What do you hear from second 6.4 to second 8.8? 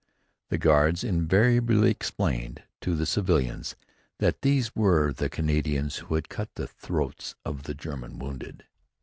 the throats of the German wounded.